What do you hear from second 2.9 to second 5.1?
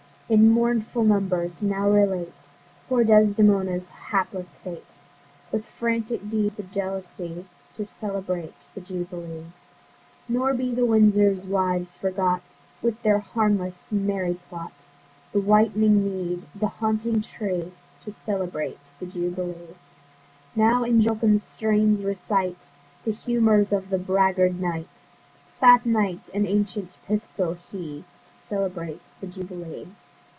Desdemona's hapless fate,